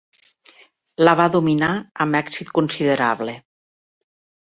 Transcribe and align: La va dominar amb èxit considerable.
La 1.09 1.13
va 1.19 1.27
dominar 1.37 1.71
amb 2.07 2.19
èxit 2.23 2.53
considerable. 2.59 3.41